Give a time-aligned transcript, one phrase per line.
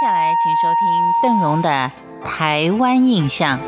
[0.00, 1.92] 接下来，请收听邓荣的
[2.24, 3.58] 《台湾印象》。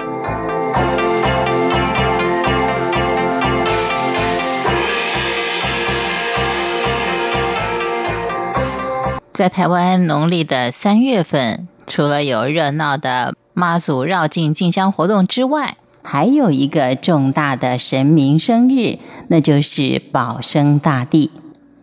[9.35, 21.31] 在台湾农历的三月份，除了有热闹的妈祖绕境进香活动之外，还有一个重大的神明生日，那就是保生大帝。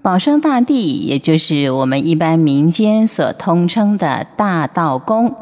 [0.02, 5.36] 保生大帝，也就是我们一般民间所通称的大道公，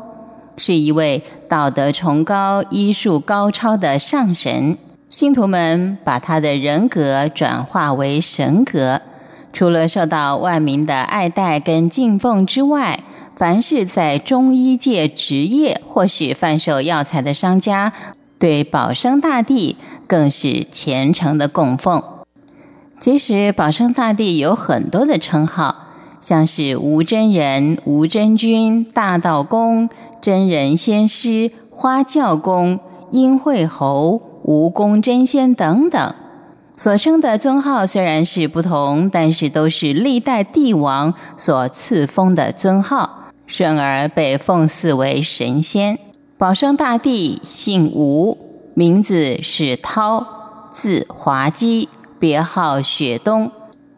[0.57, 4.75] 是一位道德崇高、医术高超的上神。
[5.09, 8.99] 信徒们把他的人格转化为神格。
[9.53, 12.99] 除了受到万民的爱戴跟敬奉之外，
[13.35, 17.93] 凡是在中医界职业或是贩售药材的商家，
[18.39, 22.16] 对保生大帝更是虔诚的供奉。
[22.99, 25.75] 其实，保生大帝有很多的称号，
[26.19, 29.87] 像是无真人、无真君、大道公、
[30.19, 32.79] 真人仙师、花教公、
[33.11, 36.15] 阴会侯、无功真仙等等。
[36.75, 45.99] 所称的尊号虽然是不同，但是都是历代帝王所赐封的尊号，顺而被奉祀为神仙。
[46.37, 48.37] 保生大帝姓吴，
[48.73, 50.25] 名字是涛，
[50.71, 53.51] 字华基，别号雪冬，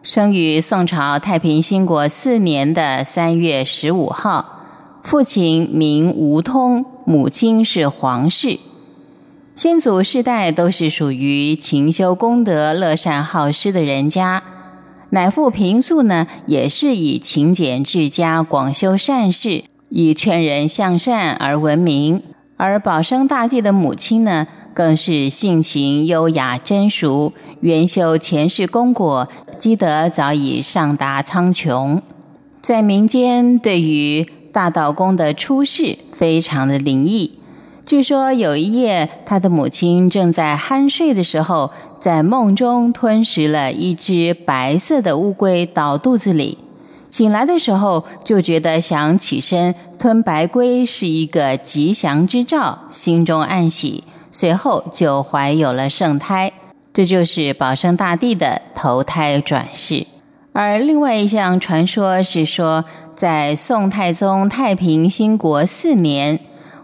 [0.03, 4.59] 生于宋朝太平兴国四年的三月十五号，
[5.01, 8.59] 父亲名吴通，母亲是黄氏。
[9.55, 14.43] 先祖世代都是属于勤修功德、乐善好施的人家，
[15.11, 22.21] 乃父平素呢，也是以勤俭治家、广修善事，以劝人向善而闻名。
[22.57, 24.45] 而保生大帝的母亲呢，
[24.79, 29.27] 更是性情优雅、真淑，原修前世功果，
[29.57, 31.99] 积德早已上达苍穹。
[32.61, 37.39] 在民间，对于大道公的出世，非常的灵异。
[37.85, 46.57] 据说有一夜，他的母亲正在酣睡的时候，在梦中吞食了一只白色的乌龟到肚子里。
[47.09, 54.05] 醒来的时候，就觉得想起身吞白龟是一个吉祥之兆，心中暗喜。
[54.31, 56.51] 随后就怀有了圣胎，
[56.93, 60.05] 这就是保生大帝的投胎转世。
[60.53, 62.83] 而另外一项传说是说，
[63.15, 66.39] 在宋太宗太平兴国四年。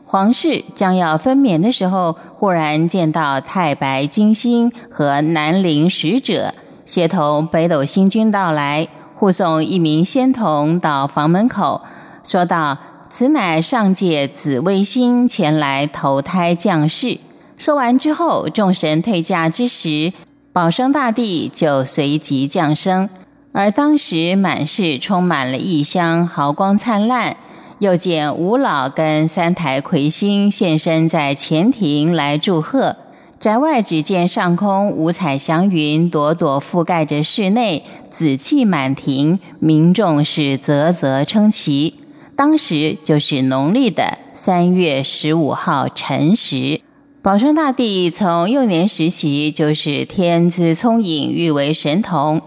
[0.08, 6.54] 皇室将要分娩的时候，忽然见到太白金星和南陵使者
[6.86, 11.82] 协同北斗星君到来，护送一名仙童到房门口，
[12.24, 12.78] 说道
[13.10, 17.20] ：“此乃上界紫微星前来投胎降世。”
[17.58, 20.14] 说完之后，众神退驾之时，
[20.52, 23.10] 保生大帝就随即降生，
[23.54, 27.38] 而当时满室充满了异香，毫光灿烂。
[27.80, 32.96] 又见吴老跟三台魁星现身在前庭来祝贺，
[33.38, 41.96] 宅外只见上空五彩祥云朵朵覆盖着室内，紫气满庭，民众是啧啧称奇。
[42.38, 46.80] 当时就是农历的三月十五号辰时，
[47.26, 52.40] 保生大帝从幼年时期就是天资聪颖，誉为神童。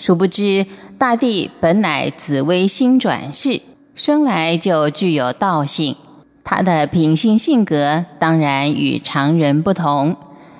[0.00, 0.66] 殊不知
[0.98, 3.62] 大帝本乃紫微星转世。
[3.94, 5.94] 生来就具有道性，
[6.42, 10.16] 他的品性性格当然与常人不同。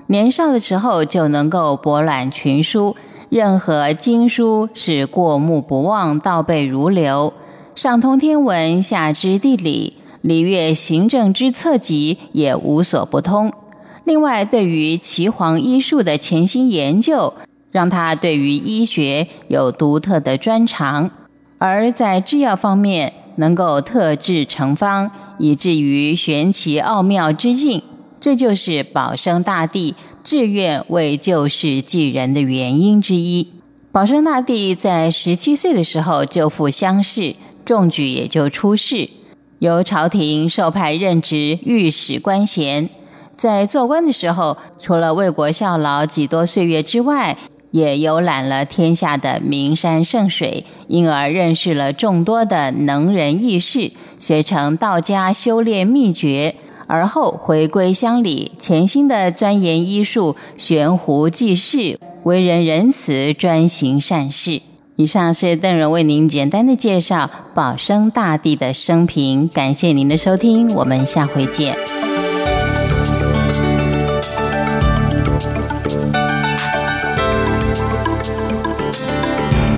[0.07, 2.95] 年少的时候就能够博览群书，
[3.29, 7.35] 任何经书是过目不忘，倒背如流，
[7.75, 13.53] 上通天文，下知地理，礼乐行政之策籍也无所不通。
[14.05, 17.35] 另外，对于岐黄医术的潜心研究，
[17.71, 21.11] 让他对于医学有独特的专长，
[21.59, 23.13] 而在制药方面。
[23.37, 25.11] 能够特制成方，
[25.41, 27.83] 以至于玄奇奥妙之境，
[28.21, 33.49] 这就是保生大帝志愿为救世济人的原因之一。
[33.91, 39.11] 保生大帝在十七岁的时候就赴乡试，中举也就出仕，
[39.59, 42.89] 由朝廷受派任职御史官衔。
[43.37, 47.37] 在做官的时候，除了为国效劳几多岁月之外，
[47.71, 53.91] 也游览了天下的名山圣水，因而认识了众多的能人异士，
[54.21, 56.55] 学成道家修炼秘诀，
[56.87, 64.63] 而后回归乡里，潜心的钻研医术，悬壶济世，为人仁慈，专行善事。
[64.95, 71.75] 以上是邓荣为您简单的介绍保生大帝的生平，感谢您的收听，我们下回见。